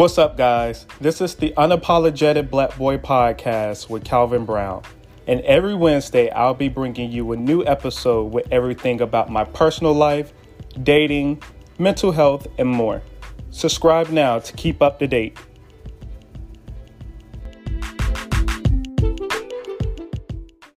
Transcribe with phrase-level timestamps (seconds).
[0.00, 0.86] What's up, guys?
[0.98, 4.82] This is the Unapologetic Black Boy Podcast with Calvin Brown.
[5.26, 9.92] And every Wednesday, I'll be bringing you a new episode with everything about my personal
[9.92, 10.32] life,
[10.82, 11.42] dating,
[11.78, 13.02] mental health, and more.
[13.50, 15.36] Subscribe now to keep up to date.